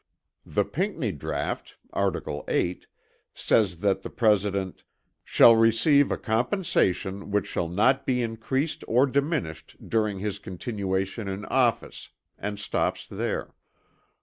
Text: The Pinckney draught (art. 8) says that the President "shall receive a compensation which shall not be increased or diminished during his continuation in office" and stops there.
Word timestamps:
The 0.47 0.65
Pinckney 0.65 1.11
draught 1.11 1.75
(art. 1.93 2.17
8) 2.47 2.87
says 3.35 3.81
that 3.81 4.01
the 4.01 4.09
President 4.09 4.83
"shall 5.23 5.55
receive 5.55 6.09
a 6.09 6.17
compensation 6.17 7.29
which 7.29 7.45
shall 7.45 7.67
not 7.67 8.07
be 8.07 8.23
increased 8.23 8.83
or 8.87 9.05
diminished 9.05 9.75
during 9.87 10.17
his 10.17 10.39
continuation 10.39 11.27
in 11.27 11.45
office" 11.45 12.09
and 12.39 12.57
stops 12.59 13.07
there. 13.07 13.53